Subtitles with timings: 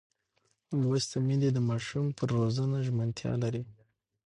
[0.81, 3.61] لوستې میندې د ماشوم پر روزنه ژمنتیا لري.